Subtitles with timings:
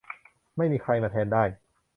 [0.57, 1.43] ไม่มีใครมาแทนได้